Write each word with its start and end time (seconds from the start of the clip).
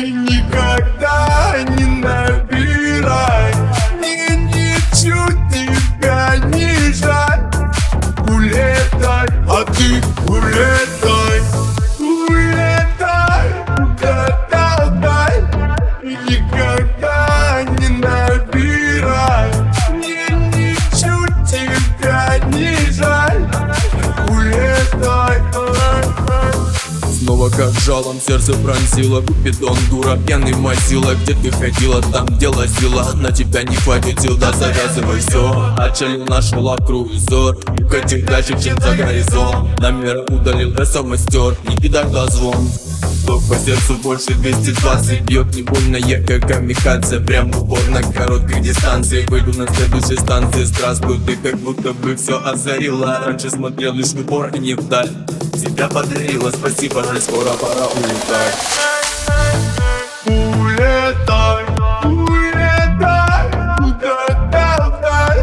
никогда 0.00 1.62
не 1.76 1.84
набирай, 2.00 2.49
Улетай, 9.60 10.00
а 11.04 11.19
Снова 27.30 27.48
как 27.48 27.70
жалом 27.82 28.20
сердце 28.20 28.54
пронзило. 28.54 29.20
Купидон, 29.20 29.78
дура, 29.88 30.16
пьяный 30.16 30.52
мазила. 30.52 31.14
Где 31.14 31.34
ты 31.34 31.52
ходила, 31.52 32.02
там 32.02 32.26
дело 32.38 32.66
сила 32.66 33.12
На 33.14 33.30
тебя 33.30 33.62
не 33.62 33.76
хватит 33.76 34.20
сил, 34.20 34.36
да 34.36 34.50
завязывай 34.52 35.20
все 35.20 35.72
Отчалил 35.78 36.24
нашел 36.26 36.74
круизер 36.78 37.56
Укатил 37.86 38.26
дальше, 38.26 38.60
чем 38.60 38.80
за 38.80 38.96
горизонт. 38.96 39.78
Номер 39.78 40.24
удалил, 40.28 40.74
рисом 40.74 41.16
стер 41.16 41.56
Не 41.68 41.76
беда 41.76 42.04
звон 42.26 42.68
Ток 43.28 43.44
по 43.48 43.54
сердцу 43.54 43.94
больше 44.02 44.34
220 44.34 45.20
Бьет 45.20 45.54
не 45.54 45.62
больно, 45.62 45.98
я 45.98 46.20
как 46.24 46.48
камикадзе. 46.48 47.20
Прям 47.20 47.50
упор 47.50 47.78
на 47.90 48.02
короткой 48.02 48.60
дистанции. 48.60 49.24
Выйду 49.28 49.56
на 49.56 49.72
следующей 49.72 50.16
станции. 50.16 50.64
Здравствуй, 50.64 51.20
ты 51.24 51.36
как 51.36 51.60
будто 51.60 51.92
бы 51.92 52.16
все 52.16 52.42
озарила. 52.42 53.22
Раньше 53.24 53.50
смотрел 53.50 53.92
лишь 53.92 54.08
в 54.08 54.20
упор 54.20 54.50
и 54.52 54.58
не 54.58 54.74
вдаль 54.74 55.10
Тебя 55.52 55.88
подарила, 55.88 56.50
спасибо, 56.50 57.02
жаль, 57.04 57.20
скоро 57.20 57.50
пора 57.54 57.86
улетать. 57.86 58.54
Улетай, 60.26 61.64
улетай, 62.04 63.50
улетай, 63.80 65.38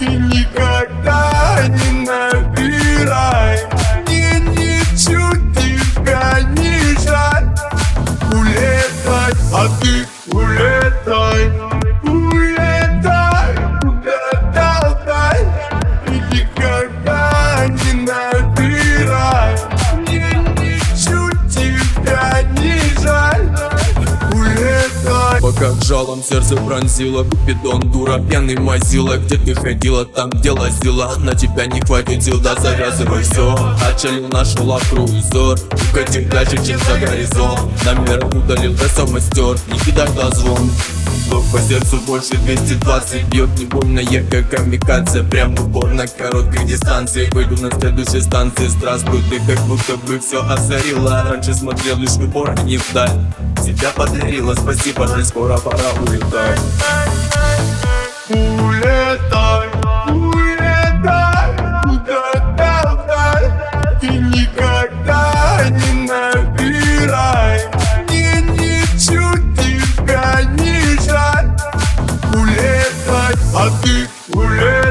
и 0.00 0.06
никогда 0.06 1.66
не 1.68 2.06
набирай, 2.06 3.58
мне 4.06 4.40
ничуть 4.40 5.44
тебя 5.56 6.40
не 6.56 6.94
жаль. 7.04 7.48
Улетай, 8.32 9.32
а 9.52 9.68
ты 9.80 10.06
Пока 25.54 25.72
жалом 25.84 26.22
сердце 26.22 26.56
пронзило 26.56 27.24
Купидон, 27.24 27.80
дура, 27.90 28.18
пьяный 28.18 28.56
мазила. 28.56 29.16
Где 29.16 29.36
ты 29.36 29.54
ходила, 29.54 30.04
там 30.04 30.30
дело 30.30 30.68
сила 30.82 31.14
На 31.18 31.34
тебя 31.34 31.66
не 31.66 31.80
хватит 31.80 32.24
сил, 32.24 32.40
да 32.40 32.54
завязывай 32.56 33.22
все 33.22 33.54
Отчалил 33.86 34.28
нашел 34.28 34.78
круизер 34.90 35.58
Укатил 35.90 36.28
дальше, 36.28 36.56
чем 36.66 36.78
за 36.80 36.98
горизонт. 36.98 37.60
Номер 37.84 38.26
удалил, 38.26 38.72
да 38.74 38.88
сам 38.88 39.20
стер 39.20 39.56
Не 39.68 39.78
кидай 39.78 40.08
звон 40.32 40.70
Ток 41.30 41.44
по 41.52 41.58
сердцу 41.60 41.98
больше 42.06 42.36
220 42.36 43.24
Бьет 43.28 43.48
не 43.58 43.66
больно, 43.66 44.00
я 44.00 44.22
как 44.24 44.50
камикадзе 44.50 45.22
Прям 45.22 45.54
упор 45.54 45.90
на 45.90 46.06
короткой 46.06 46.64
дистанции. 46.64 47.28
Выйду 47.32 47.60
на 47.62 47.70
следующей 47.70 48.20
станции. 48.20 48.66
Здравствуй, 48.66 49.22
ты 49.30 49.40
как 49.46 49.64
будто 49.66 49.96
бы 49.96 50.18
все 50.18 50.42
озарила 50.46 51.24
Раньше 51.28 51.54
смотрел 51.54 51.96
лишь 51.96 52.10
в 52.10 52.28
упор 52.28 52.54
и 52.60 52.62
не 52.64 52.76
вдаль. 52.78 53.10
Тебя 53.64 53.90
подарила, 53.96 54.54
спасибо, 54.54 55.06
жаль, 55.06 55.24
скоро 55.24 55.56
пора 55.58 55.90
улетать. 56.02 56.60
Улетай, 58.28 59.73
Улетай, 73.34 74.82
а 74.82 74.83